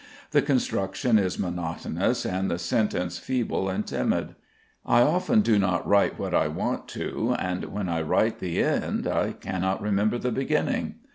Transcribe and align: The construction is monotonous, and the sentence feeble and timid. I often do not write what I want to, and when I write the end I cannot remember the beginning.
The 0.31 0.41
construction 0.41 1.19
is 1.19 1.37
monotonous, 1.37 2.25
and 2.25 2.49
the 2.49 2.57
sentence 2.57 3.19
feeble 3.19 3.69
and 3.69 3.85
timid. 3.85 4.33
I 4.83 5.03
often 5.03 5.41
do 5.41 5.59
not 5.59 5.87
write 5.87 6.17
what 6.17 6.33
I 6.33 6.47
want 6.47 6.87
to, 6.97 7.35
and 7.37 7.65
when 7.65 7.87
I 7.87 8.01
write 8.01 8.39
the 8.39 8.63
end 8.63 9.05
I 9.07 9.31
cannot 9.33 9.79
remember 9.79 10.17
the 10.17 10.31
beginning. 10.31 10.95